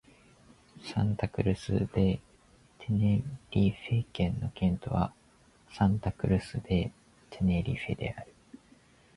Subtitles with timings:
[0.83, 2.19] サンタ・クルス・デ・
[2.79, 5.13] テネリフェ県の県都は
[5.73, 6.91] サンタ・クルス・デ・
[7.29, 8.33] テネリフェである